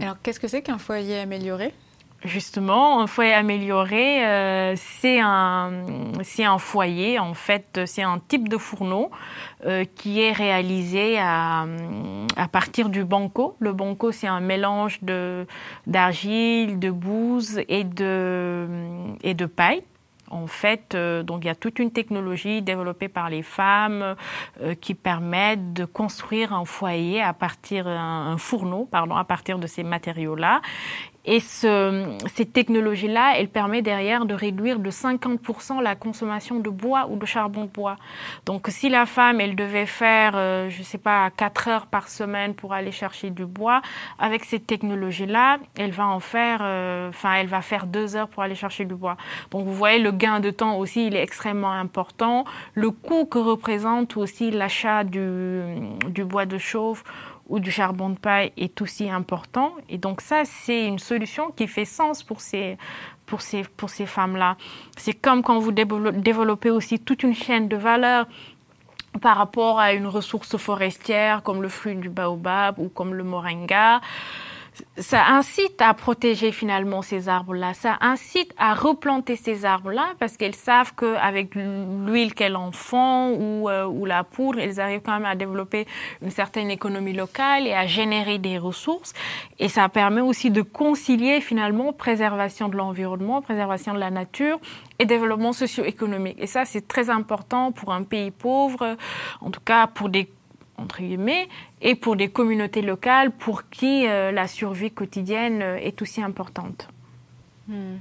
[0.00, 1.74] Alors qu'est-ce que c'est qu'un foyer amélioré?
[2.24, 5.72] Justement, un foyer amélioré, euh, c'est un,
[6.38, 9.10] un foyer, en fait, c'est un type de fourneau
[9.66, 11.66] euh, qui est réalisé à,
[12.36, 13.56] à partir du banco.
[13.58, 15.00] Le banco, c'est un mélange
[15.88, 18.68] d'argile, de bouse et de,
[19.24, 19.82] et de paille.
[20.30, 24.14] En fait, euh, donc il y a toute une technologie développée par les femmes
[24.80, 29.82] qui permettent de construire un foyer à partir un fourneau, pardon, à partir de ces
[29.82, 30.62] matériaux-là.
[31.24, 37.06] Et ce, cette technologie-là, elle permet derrière de réduire de 50% la consommation de bois
[37.08, 37.96] ou de charbon de bois.
[38.44, 42.08] Donc si la femme, elle devait faire, euh, je ne sais pas, 4 heures par
[42.08, 43.82] semaine pour aller chercher du bois,
[44.18, 48.42] avec cette technologie-là, elle va en faire, euh, enfin, elle va faire 2 heures pour
[48.42, 49.16] aller chercher du bois.
[49.52, 52.44] Donc vous voyez, le gain de temps aussi, il est extrêmement important.
[52.74, 55.62] Le coût que représente aussi l'achat du,
[56.08, 57.04] du bois de chauffe
[57.52, 59.74] ou du charbon de paille est aussi important.
[59.90, 62.78] Et donc ça, c'est une solution qui fait sens pour ces,
[63.26, 64.56] pour ces, pour ces femmes-là.
[64.96, 68.26] C'est comme quand vous développez aussi toute une chaîne de valeur
[69.20, 74.00] par rapport à une ressource forestière comme le fruit du baobab ou comme le moringa
[74.96, 80.54] ça incite à protéger finalement ces arbres-là, ça incite à replanter ces arbres-là parce qu'elles
[80.54, 85.26] savent qu'avec l'huile qu'elles en font ou, euh, ou la poudre, elles arrivent quand même
[85.26, 85.86] à développer
[86.22, 89.12] une certaine économie locale et à générer des ressources.
[89.58, 94.58] Et ça permet aussi de concilier finalement préservation de l'environnement, préservation de la nature
[94.98, 96.36] et développement socio-économique.
[96.38, 98.96] Et ça, c'est très important pour un pays pauvre,
[99.40, 100.28] en tout cas pour des
[100.82, 101.48] entre guillemets,
[101.80, 106.88] et pour des communautés locales pour qui euh, la survie quotidienne euh, est aussi importante.
[107.68, 107.96] Hmm.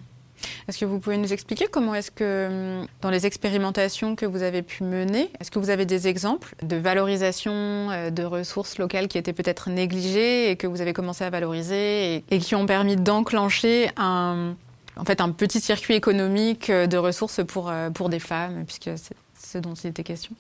[0.68, 4.42] Est-ce que vous pouvez nous expliquer comment est-ce que, hmm, dans les expérimentations que vous
[4.42, 9.08] avez pu mener, est-ce que vous avez des exemples de valorisation euh, de ressources locales
[9.08, 12.96] qui étaient peut-être négligées et que vous avez commencé à valoriser et, qui ont permis
[12.96, 14.56] d'enclencher un,
[14.98, 19.58] en fait un petit circuit économique de ressources pour, pour des femmes, puisque c'est ce
[19.58, 20.36] dont il était question?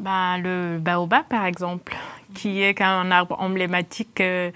[0.00, 1.96] Bah, Le baobab, par exemple,
[2.34, 4.50] qui est un arbre emblématique euh,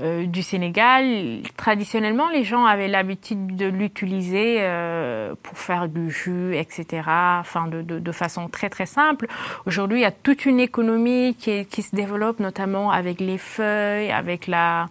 [0.00, 1.40] euh, du Sénégal.
[1.56, 7.02] Traditionnellement, les gens avaient l'habitude de l'utiliser euh, pour faire du jus, etc.,
[7.40, 9.28] enfin, de, de, de, façon très, très simple.
[9.66, 14.10] Aujourd'hui, il y a toute une économie qui, qui se développe, notamment avec les feuilles,
[14.10, 14.88] avec, la,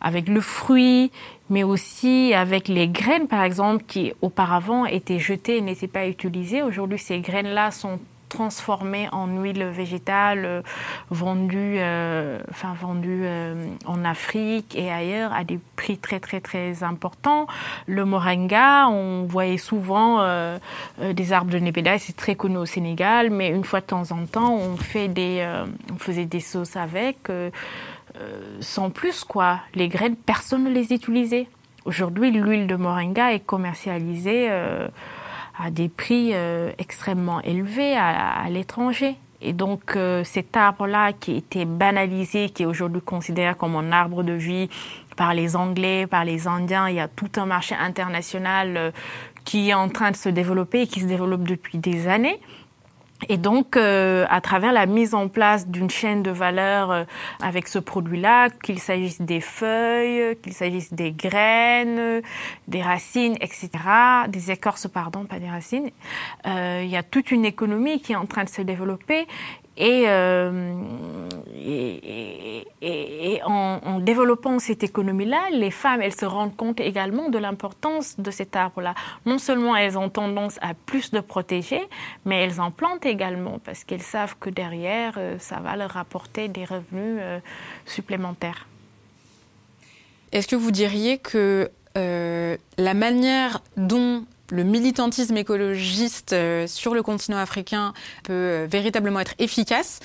[0.00, 1.12] avec le fruit,
[1.48, 6.62] mais aussi avec les graines, par exemple, qui auparavant étaient jetées et n'étaient pas utilisées.
[6.62, 8.00] Aujourd'hui, ces graines-là sont
[8.32, 10.62] transformées en huile végétale euh,
[11.10, 16.82] vendue, euh, enfin vendue euh, en Afrique et ailleurs à des prix très très très
[16.82, 17.46] importants.
[17.86, 20.24] Le moringa, on voyait souvent
[20.98, 24.24] des arbres de népéda, c'est très connu au Sénégal, mais une fois de temps en
[24.26, 25.46] temps, on fait des,
[25.92, 27.18] on faisait des sauces avec.
[28.60, 29.60] sans plus quoi.
[29.74, 31.48] Les graines, personne ne les utilisait.
[31.84, 34.48] Aujourd'hui, l'huile de moringa est commercialisée
[35.58, 39.16] à des prix euh, extrêmement élevés à, l'étranger.
[39.40, 44.22] Et donc euh, cet arbre-là qui était banalisé, qui est aujourd'hui considéré comme un arbre
[44.22, 44.68] de vie
[45.16, 48.90] par les Anglais, par les Indiens, il y a tout un marché international euh,
[49.44, 52.40] qui est en train de se développer et qui se développe depuis des années.
[53.28, 57.04] Et donc, euh, à travers la mise en place d'une chaîne de valeur euh,
[57.40, 62.22] avec ce produit-là, qu'il s'agisse des feuilles, qu'il s'agisse des graines,
[62.68, 63.70] des racines, etc.,
[64.28, 65.90] des écorces, pardon, pas des racines,
[66.46, 69.26] euh, il y a toute une économie qui est en train de se développer
[69.80, 70.88] euh,
[71.54, 78.18] et, et, en, développant cette économie-là, les femmes, elles se rendent compte également de l'importance
[78.18, 78.94] de cet arbre-là.
[79.24, 81.80] Non seulement elles ont tendance à plus de protéger,
[82.24, 86.48] mais elles en plantent également parce qu'elles savent que derrière, euh, ça va leur apporter
[86.48, 87.38] des revenus euh,
[87.86, 88.66] supplémentaires.
[90.32, 97.02] Est-ce que vous diriez que euh, la manière dont le militantisme écologiste euh, sur le
[97.02, 100.00] continent africain peut euh, véritablement être efficace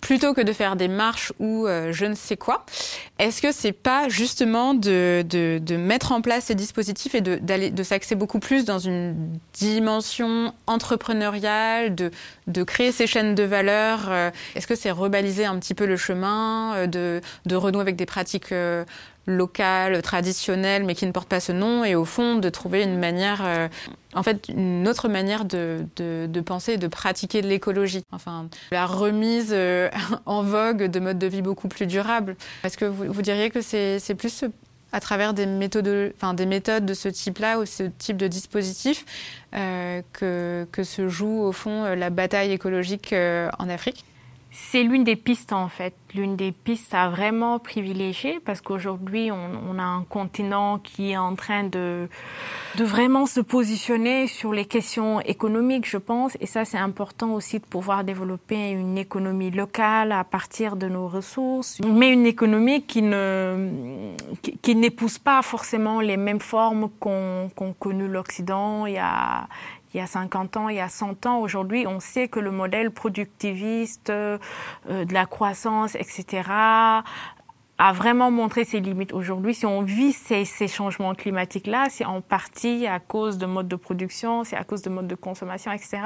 [0.00, 2.64] plutôt que de faire des marches ou euh, je ne sais quoi.
[3.18, 7.34] Est-ce que c'est pas justement de, de, de, mettre en place ces dispositifs et de,
[7.34, 9.16] d'aller, de s'axer beaucoup plus dans une
[9.54, 12.12] dimension entrepreneuriale, de,
[12.46, 14.08] de créer ces chaînes de valeur
[14.54, 18.54] Est-ce que c'est rebaliser un petit peu le chemin, de, de renouer avec des pratiques
[19.28, 22.98] locale, traditionnelle, mais qui ne porte pas ce nom, et au fond de trouver une
[22.98, 23.68] manière, euh,
[24.14, 28.04] en fait, une autre manière de, de, penser et de pratiquer de l'écologie.
[28.10, 29.90] Enfin, la remise euh,
[30.26, 32.36] en vogue de modes de vie beaucoup plus durables.
[32.64, 34.44] Est-ce que vous, vous, diriez que c'est plus
[34.92, 39.04] à travers des méthodes, enfin, des méthodes de ce type-là ou ce type de dispositif
[39.54, 44.04] euh, que, que se joue au fond la bataille écologique euh, en Afrique?
[44.50, 49.78] C'est l'une des pistes en fait, l'une des pistes à vraiment privilégier parce qu'aujourd'hui on,
[49.78, 52.08] a un continent qui est en train de,
[52.76, 57.58] de vraiment se positionner sur les questions économiques, je pense, et ça c'est important aussi
[57.58, 63.02] de pouvoir développer une économie locale à partir de nos ressources, mais une économie qui
[63.02, 64.14] ne
[64.62, 68.86] qui n'épouse pas forcément les mêmes formes qu'ont qu connu l'Occident.
[68.86, 69.46] Il y a
[69.94, 71.38] il y a 50 ans, il y a 100 ans.
[71.40, 74.38] Aujourd'hui, on sait que le modèle productiviste euh,
[74.86, 76.42] de la croissance, etc.,
[77.78, 79.54] a vraiment montré ses limites aujourd'hui.
[79.54, 83.76] Si on vit ces, ces changements climatiques-là, c'est en partie à cause de modes de
[83.76, 85.98] production, c'est à cause de modes de consommation, etc.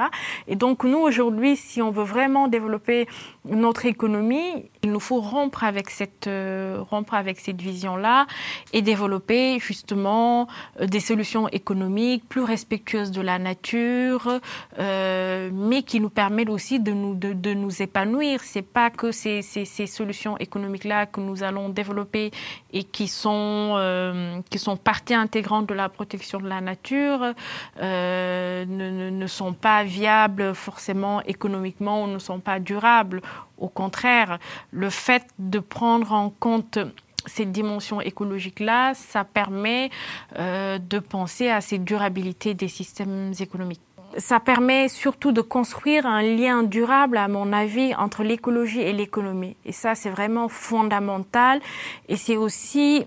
[0.47, 3.07] Et donc nous, aujourd'hui, si on veut vraiment développer
[3.45, 8.27] notre économie, il nous faut rompre avec cette, euh, rompre avec cette vision-là
[8.71, 10.47] et développer justement
[10.79, 14.39] euh, des solutions économiques plus respectueuses de la nature,
[14.77, 18.41] euh, mais qui nous permettent aussi de nous, de, de nous épanouir.
[18.43, 22.31] C'est pas que ces, ces, ces solutions économiques-là que nous allons développés
[22.71, 27.33] et qui sont, euh, qui sont partie intégrante de la protection de la nature
[27.81, 33.21] euh, ne, ne, sont pas viables forcément économiquement ou ne sont pas durables.
[33.57, 34.39] Au contraire,
[34.71, 36.79] le fait de prendre en compte
[37.25, 39.89] cette dimension écologique-là, ça permet
[40.37, 43.81] euh, de penser à cette durabilité des systèmes économiques
[44.17, 49.55] ça permet surtout de construire un lien durable, à mon avis, entre l'écologie et l'économie.
[49.65, 51.61] Et ça, c'est vraiment fondamental.
[52.09, 53.05] Et c'est aussi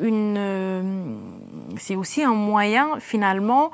[0.00, 0.82] une, euh,
[1.76, 3.70] c'est aussi un moyen, finalement,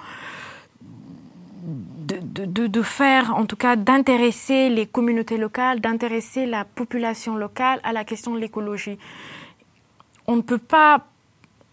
[1.67, 8.05] de, faire, en tout cas, d'intéresser les communautés locales, d'intéresser la population locale à la
[8.05, 8.99] question de l'écologie.
[10.29, 11.07] On ne peut pas,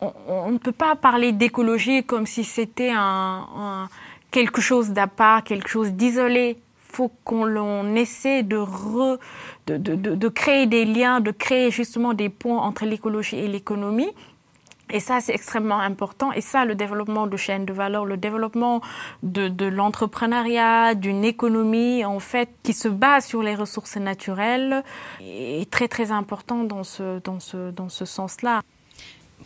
[0.02, 3.90] on, on ne peut pas parler d'écologie comme si c'était un, un
[4.34, 6.58] quelque chose d'à part, quelque chose d'isolé.
[6.76, 9.18] faut qu'on essaie de, re,
[9.68, 14.12] de, de, de, créer des liens, de créer justement des ponts entre l'écologie et l'économie.
[14.92, 16.32] Et ça, c'est extrêmement important.
[16.34, 18.82] Et ça, le développement de chaînes de valeur, le développement
[19.24, 24.84] de, de l'entrepreneuriat, d'une économie, en fait, qui se base sur les ressources naturelles,
[25.22, 28.62] est très, très important dans ce, dans ce, dans ce sens-là.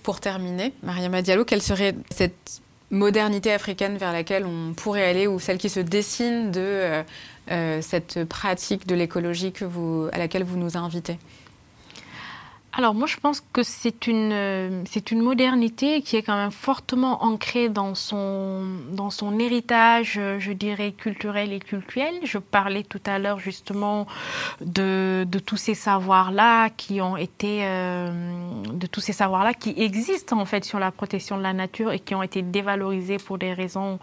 [0.04, 5.40] Pour terminer, Mariama Diallo, quelle serait cette modernité africaine vers laquelle on pourrait aller ou
[5.40, 7.04] celle qui se dessine de euh,
[7.52, 9.54] euh, cette pratique de l'écologie
[10.12, 11.18] à laquelle vous nous invitez
[12.78, 16.52] alors moi je pense que c'est une, euh, c'est une modernité qui est quand même
[16.52, 22.14] fortement ancrée dans son, dans son héritage, euh, je dirais, culturel et culturel.
[22.24, 24.06] Je parlais tout à l'heure justement
[24.62, 28.12] de, de tous ces savoirs-là qui ont été, euh,
[28.72, 32.00] de tous ces savoirs-là qui existent en fait sur la protection de la nature et
[32.00, 33.98] qui ont été dévalorisés pour des raisons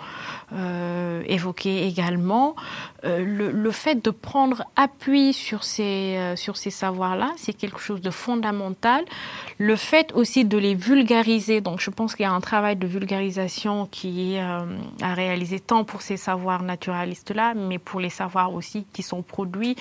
[1.26, 2.56] évoquées également.
[3.02, 8.10] Le, le, fait de prendre appui sur ces, sur ces savoirs-là, c'est quelque chose de
[8.10, 8.63] fondamental
[9.58, 12.86] le fait aussi de les vulgariser, donc je pense qu'il y a un travail de
[12.86, 14.60] vulgarisation qui est euh,
[15.00, 19.76] à réaliser tant pour ces savoirs naturalistes-là, mais pour les savoirs aussi qui sont produits,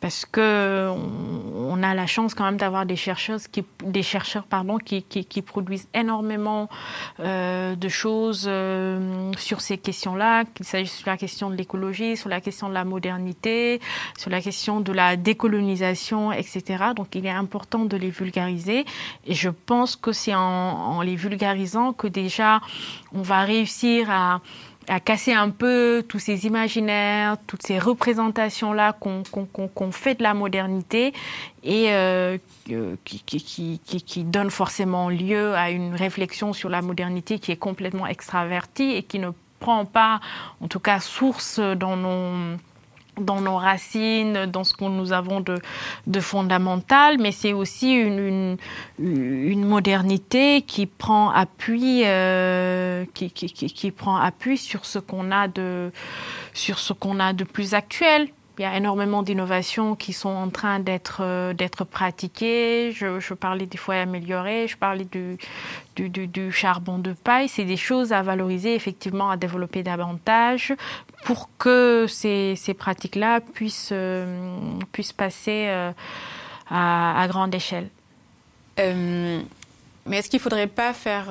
[0.00, 6.68] parce que on, a la chance quand même d'avoir des chercheurs qui, produisent énormément
[7.20, 12.28] euh, de choses euh, sur ces questions-là, qu'il s'agisse sur la question de l'écologie, sur
[12.28, 13.80] la question de la modernité,
[14.16, 16.84] sur la question de la décolonisation, etc.
[16.96, 21.92] Donc il est important de les vulgariser Et je pense que c'est en, les vulgarisant
[21.92, 22.60] que déjà
[23.12, 24.40] on va réussir à,
[25.04, 31.12] casser un peu tous ces imaginaires, toutes ces représentations-là qu'on fait de la modernité
[31.62, 32.38] et euh,
[33.04, 39.02] qui, qui, forcément lieu à une réflexion sur la modernité qui est complètement extravertie et
[39.02, 40.20] qui ne prend pas,
[40.62, 42.56] en tout cas, source dans nos
[43.20, 48.56] dans nos racines, dans ce que nous avons de, fondamental, mais c'est aussi une,
[48.98, 55.92] modernité qui prend appui, euh, qui, prend appui sur ce qu'on a de,
[56.54, 58.28] sur ce qu'on a de plus actuel.
[58.58, 61.54] Il y a énormément d'innovations qui sont en train d'être euh,
[61.88, 62.90] pratiquées.
[62.90, 67.48] Je, parlais des foyers améliorés, je parlais du charbon de paille.
[67.48, 70.74] C'est des choses à valoriser, effectivement, à développer davantage
[71.24, 74.58] pour que ces, ces pratiques-là puissent, euh,
[74.92, 75.92] puissent passer euh,
[76.70, 77.88] à, à, grande échelle.
[78.78, 79.40] Euh,
[80.06, 81.26] mais est-ce qu'il ne faudrait pas faire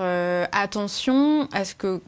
[0.52, 2.02] attention à ce que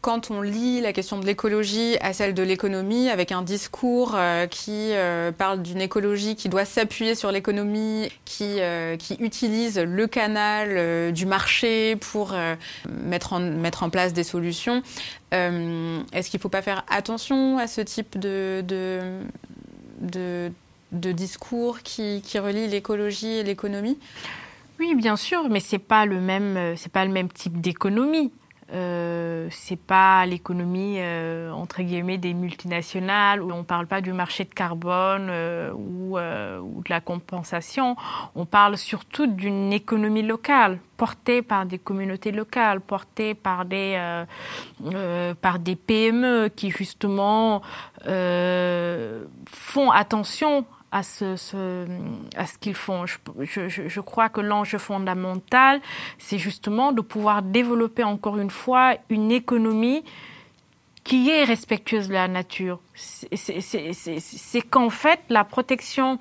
[0.00, 4.46] quand on lit la question de l'écologie à celle de l'économie, avec un discours euh,
[4.46, 11.12] qui euh, parle d'une écologie qui doit s'appuyer sur l'économie, qui, euh, utilise le canal
[11.12, 12.34] du marché pour
[12.88, 14.82] mettre, en, place des solutions,
[15.32, 19.02] est-ce qu'il ne faut pas faire attention à ce type de,
[20.92, 23.98] discours qui, qui relie l'écologie et l'économie?
[24.78, 28.32] Oui, bien sûr, mais c'est pas pas le même type d'économie.
[28.72, 34.44] Euh, c'est pas l'économie euh, entre guillemets des multinationales où on parle pas du marché
[34.44, 37.96] de carbone euh, ou, euh, ou, de la compensation.
[38.36, 44.24] On parle surtout d'une économie locale portée par des communautés locales, portée par des euh,
[44.94, 47.62] euh, par des PME qui justement
[48.04, 51.36] font attention à ce,
[52.60, 53.04] qu'ils font.
[53.06, 55.80] Je crois que l'enjeu fondamental,
[56.18, 60.04] c'est justement de pouvoir développer encore une fois une économie
[61.04, 62.80] qui est respectueuse de la nature.
[62.94, 66.18] C'est qu'en fait, la protection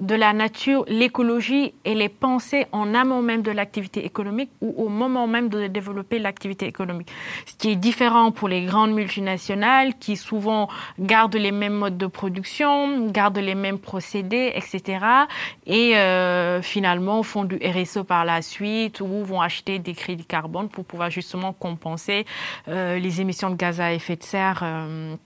[0.00, 4.88] de la nature, l'écologie et les pensées en amont même de l'activité économique ou au
[4.88, 7.08] moment même de développer l'activité économique.
[7.46, 10.68] Ce qui est différent pour les grandes multinationales qui souvent
[10.98, 15.04] gardent les mêmes modes de production, gardent les mêmes procédés, etc.
[15.66, 20.68] Et euh, finalement font du RSE par la suite ou vont acheter des crédits carbone
[20.68, 22.24] pour pouvoir justement compenser
[22.68, 24.60] euh, les émissions de gaz à effet de serre.
[24.62, 25.16] Euh,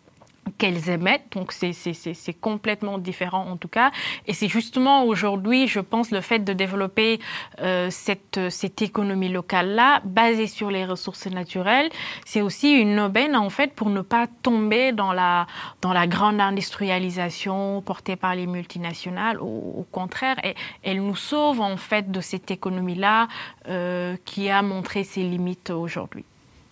[0.59, 1.33] qu'elles émettent.
[1.33, 3.91] Donc c'est complètement différent en tout cas.
[4.27, 7.21] Et c'est justement aujourd'hui, je pense, le fait de développer
[7.61, 11.91] euh, cette, cette économie locale-là, basée sur les ressources naturelles,
[12.25, 15.47] c'est aussi une aubaine en fait pour ne pas tomber dans la,
[15.83, 19.41] dans la grande industrialisation portée par les multinationales.
[19.41, 23.29] Au, au contraire, et, elle nous sauve en fait de cette économie-là
[23.69, 26.25] euh, qui a montré ses limites aujourd'hui.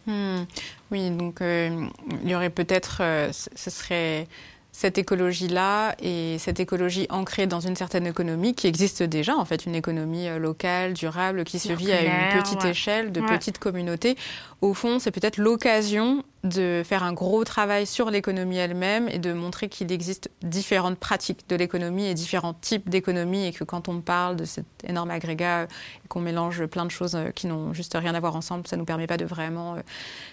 [0.06, 0.44] Hmm.
[0.90, 1.86] Oui, donc euh,
[2.22, 4.28] il y aurait peut-être, euh, ce serait
[4.74, 9.66] cette écologie-là et cette écologie ancrée dans une certaine économie qui existe déjà, en fait,
[9.66, 14.16] une économie euh, locale, durable, qui se vit à une petite échelle, de petites communautés.
[14.62, 19.32] Au fond, c'est peut-être l'occasion de faire un gros travail sur l'économie elle-même et de
[19.32, 24.00] montrer qu'il existe différentes pratiques de l'économie et différents types d'économie et que quand on
[24.00, 27.72] parle de cet énorme agrégat et euh, qu'on mélange plein de choses euh, qui n'ont
[27.74, 29.76] juste rien à voir ensemble, ça ne nous permet pas de vraiment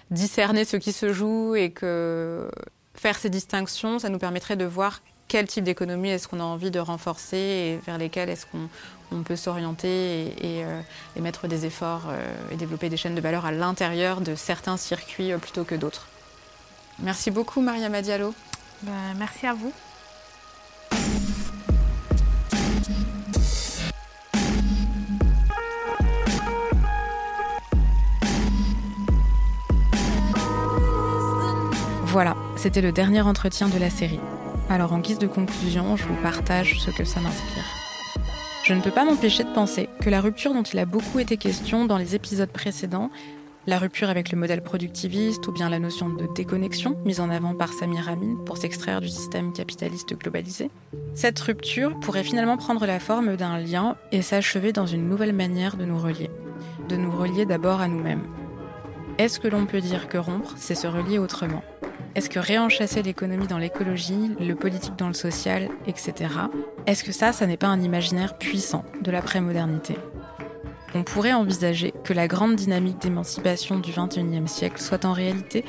[0.09, 2.49] discerner ce qui se joue et que
[2.93, 6.71] faire ces distinctions, ça nous permettrait de voir quel type d'économie est-ce qu'on a envie
[6.71, 10.81] de renforcer et vers lesquelles est-ce qu'on peut s'orienter et, euh,
[11.21, 15.31] mettre des efforts euh, et développer des chaînes de valeur à l'intérieur de certains circuits
[15.31, 16.09] euh, plutôt que d'autres.
[16.99, 18.33] Merci beaucoup Maria Diallo.
[18.83, 19.71] Ben, merci à vous.
[32.11, 34.19] Voilà, c'était le dernier entretien de la série.
[34.69, 37.63] Alors en guise de conclusion, je vous partage ce que ça m'inspire.
[38.65, 41.37] Je ne peux pas m'empêcher de penser que la rupture dont il a beaucoup été
[41.37, 43.11] question dans les épisodes précédents,
[43.65, 47.55] la rupture avec le modèle productiviste ou bien la notion de déconnexion mise en avant
[47.55, 50.69] par Samir Amin pour s'extraire du système capitaliste globalisé,
[51.15, 55.77] cette rupture pourrait finalement prendre la forme d'un lien et s'achever dans une nouvelle manière
[55.77, 56.29] de nous relier.
[56.89, 58.27] De nous relier d'abord à nous-mêmes.
[59.17, 61.63] Est-ce que l'on peut dire que rompre, c'est se relier autrement?
[62.13, 66.29] Est-ce que réenchasser l'économie dans l'écologie, le politique dans le social, etc.,
[66.85, 69.95] est-ce que ça, ça n'est pas un imaginaire puissant de l'après-modernité?
[70.93, 75.63] On pourrait envisager que la grande dynamique d'émancipation du XXIe siècle soit en réalité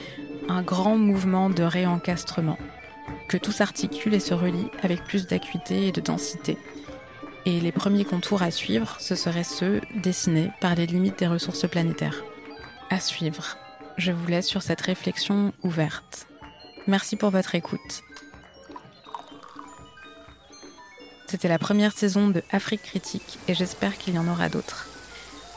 [0.49, 2.59] un grand mouvement de réencastrement,
[3.28, 6.59] que tout s'articule et se relie avec plus d'acuité et de densité.
[7.47, 11.68] Et les premiers contours à suivre, ce seraient ceux dessinés par les limites des ressources
[11.68, 12.24] planétaires.
[12.90, 13.59] À suivre.
[13.97, 16.26] Je vous laisse sur cette réflexion ouverte.
[16.89, 18.03] Merci pour votre écoute.
[21.28, 24.89] C'était la première saison de Afrique Critique et j'espère qu'il y en aura d'autres.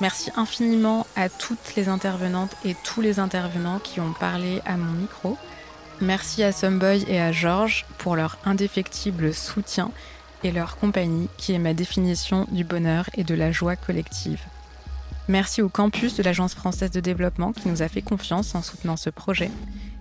[0.01, 4.91] Merci infiniment à toutes les intervenantes et tous les intervenants qui ont parlé à mon
[4.91, 5.38] micro.
[5.99, 9.91] Merci à Someboy et à Georges pour leur indéfectible soutien
[10.43, 14.41] et leur compagnie qui est ma définition du bonheur et de la joie collective.
[15.28, 18.95] Merci au campus de l'Agence française de développement qui nous a fait confiance en soutenant
[18.95, 19.49] ce projet.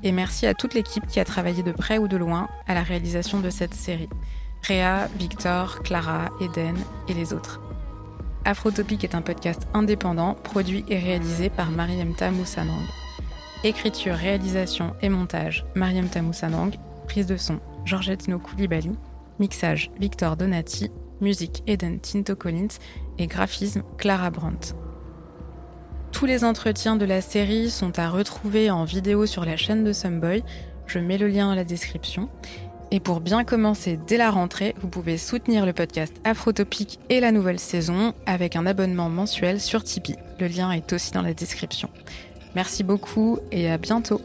[0.04, 2.82] Et merci à toute l'équipe qui a travaillé de près ou de loin à la
[2.82, 4.10] réalisation de cette série.
[4.62, 6.76] Réa, Victor, Clara, Eden
[7.08, 7.62] et les autres.
[8.44, 12.84] Afrotopic est un podcast indépendant, produit et réalisé par Mariam Tamoussanang.
[13.64, 16.76] Écriture, réalisation et montage, Mariam Tamoussanang.
[17.08, 18.92] Prise de son, Georgette Koulibaly.
[19.38, 20.90] Mixage, Victor Donati.
[21.22, 22.78] Musique, Eden Tinto Collins.
[23.16, 24.74] Et graphisme, Clara Brandt.
[26.14, 29.92] Tous les entretiens de la série sont à retrouver en vidéo sur la chaîne de
[29.92, 30.44] Someboy.
[30.86, 32.28] Je mets le lien dans la description.
[32.92, 37.32] Et pour bien commencer dès la rentrée, vous pouvez soutenir le podcast Afrotopique et la
[37.32, 40.14] nouvelle saison avec un abonnement mensuel sur Tipeee.
[40.38, 41.90] Le lien est aussi dans la description.
[42.54, 44.20] Merci beaucoup et à bientôt.